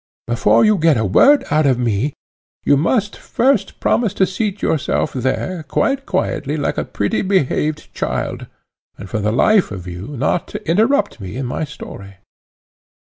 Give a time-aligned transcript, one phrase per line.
[0.25, 2.13] Before you get a word out of me,
[2.63, 8.47] you must first promise to seat yourself there, quite quietly like a pretty behaved child,
[8.97, 12.15] and for the life of you not to interrupt me in my story."